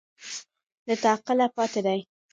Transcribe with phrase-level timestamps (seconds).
[0.87, 1.99] له تعقله پاتې دي